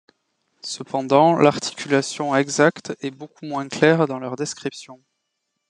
Cependant 0.63 1.35
l'articulation 1.37 2.35
exacte 2.35 2.97
est 3.01 3.11
beaucoup 3.11 3.45
moins 3.45 3.67
claire 3.67 4.07
dans 4.07 4.17
leur 4.17 4.35
description. 4.35 4.99